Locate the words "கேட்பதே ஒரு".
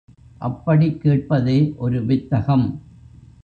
1.01-2.05